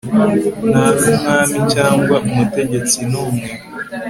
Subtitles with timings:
[0.69, 3.49] nta n'umwami cyangwa umutegetsi n'umwe